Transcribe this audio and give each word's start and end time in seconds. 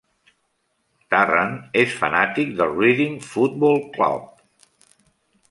Tarrant 1.13 1.53
és 1.81 1.93
fanàtic 1.99 2.55
del 2.63 2.73
Reading 2.81 3.21
Football 3.27 3.79
Club. 3.99 4.43